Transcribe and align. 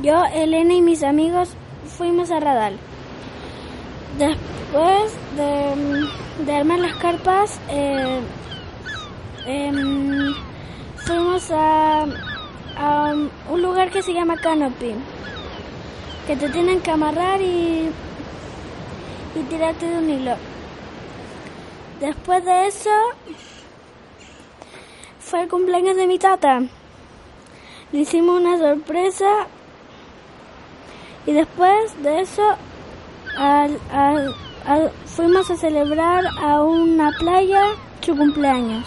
Yo, 0.00 0.24
Elena 0.24 0.72
y 0.72 0.80
mis 0.80 1.02
amigos 1.02 1.50
fuimos 1.98 2.30
a 2.30 2.40
Radal. 2.40 2.78
Después 4.18 5.12
de, 5.36 6.52
armar 6.52 6.78
las 6.78 6.96
carpas, 6.96 7.60
eh, 7.68 8.20
em, 9.44 10.34
fuimos 10.96 11.50
a, 11.50 12.06
un 13.50 13.62
lugar 13.62 13.90
que 13.90 14.02
se 14.02 14.14
llama 14.14 14.38
Canopy, 14.38 14.94
que 16.26 16.36
te 16.36 16.48
tienen 16.48 16.80
que 16.80 16.90
amarrar 16.90 17.42
y, 17.42 17.90
y 19.34 19.42
tirarte 19.50 19.86
de 19.86 19.98
un 19.98 20.08
hilo. 20.08 20.36
Después 22.00 22.42
de 22.46 22.66
eso, 22.66 22.90
fue 25.20 25.42
el 25.42 25.48
cumpleaños 25.48 25.96
de 25.96 26.06
mi 26.06 26.18
tata. 26.18 26.62
Le 27.92 28.00
hicimos 28.00 28.40
una 28.40 28.56
sorpresa 28.58 29.46
y 31.26 31.32
después 31.32 32.02
de 32.02 32.20
eso 32.20 32.42
fuimos 35.06 35.50
a 35.50 35.56
celebrar 35.56 36.24
a 36.40 36.62
una 36.62 37.10
playa 37.12 37.62
su 38.00 38.16
cumpleaños. 38.16 38.86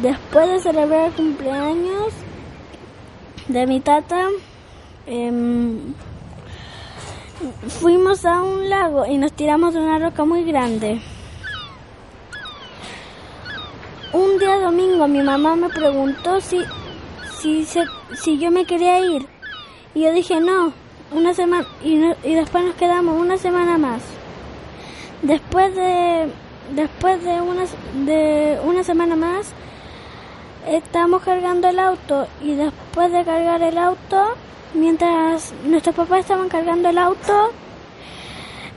Después 0.00 0.48
de 0.48 0.60
celebrar 0.60 1.06
el 1.06 1.12
cumpleaños 1.12 2.12
de 3.48 3.66
mi 3.66 3.80
tata, 3.80 4.28
em, 5.06 5.94
fuimos 7.80 8.24
a 8.24 8.42
un 8.42 8.68
lago 8.68 9.06
y 9.06 9.18
nos 9.18 9.32
tiramos 9.32 9.74
de 9.74 9.80
una 9.80 9.98
roca 9.98 10.24
muy 10.24 10.44
grande. 10.44 11.00
Un 14.12 14.38
día 14.38 14.58
domingo 14.60 15.06
mi 15.08 15.22
mamá 15.22 15.56
me 15.56 15.68
preguntó 15.68 16.40
si, 16.40 16.60
si, 17.38 17.66
si 18.14 18.38
yo 18.38 18.50
me 18.50 18.64
quería 18.64 19.00
ir 19.00 19.33
y 19.94 20.00
yo 20.02 20.12
dije, 20.12 20.40
no, 20.40 20.72
una 21.12 21.34
semana, 21.34 21.66
y, 21.82 21.94
y 22.24 22.34
después 22.34 22.64
nos 22.64 22.74
quedamos 22.74 23.20
una 23.20 23.36
semana 23.36 23.78
más. 23.78 24.02
Después 25.22 25.74
de, 25.74 26.28
después 26.74 27.22
de 27.22 27.40
una, 27.40 27.64
de 28.04 28.58
una 28.64 28.82
semana 28.82 29.16
más, 29.16 29.52
estábamos 30.66 31.22
cargando 31.22 31.68
el 31.68 31.78
auto 31.78 32.26
y 32.42 32.54
después 32.54 33.12
de 33.12 33.24
cargar 33.24 33.62
el 33.62 33.78
auto, 33.78 34.34
mientras 34.74 35.54
nuestros 35.64 35.94
papás 35.94 36.20
estaban 36.20 36.48
cargando 36.48 36.88
el 36.88 36.98
auto, 36.98 37.52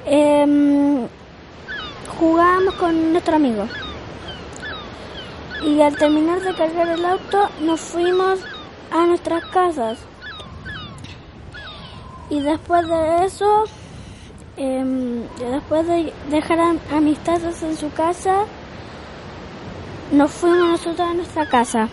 eh, 0.05 1.07
jugábamos 2.19 2.73
con 2.75 3.11
nuestro 3.11 3.35
amigo. 3.35 3.67
Y 5.65 5.81
al 5.81 5.97
terminar 5.97 6.39
de 6.41 6.53
cargar 6.53 6.87
el 6.89 7.03
auto, 7.03 7.49
nos 7.61 7.79
fuimos 7.81 8.39
a 8.91 9.05
nuestras 9.05 9.43
casas. 9.45 9.97
Y 12.29 12.41
después 12.41 12.87
de 12.87 13.25
eso, 13.25 13.63
em, 14.57 15.23
después 15.39 15.87
de 15.87 16.11
dejar 16.29 16.59
a, 16.59 16.99
en 17.63 17.77
su 17.77 17.89
casa, 17.91 18.43
nos 20.11 20.31
fuimos 20.31 20.69
nosotros 20.69 21.09
a 21.09 21.13
nuestra 21.13 21.49
casa. 21.49 21.89